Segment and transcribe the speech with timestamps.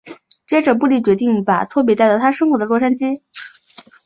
[0.47, 3.21] 接着布莉决定把拖比带到他生活的洛杉矶。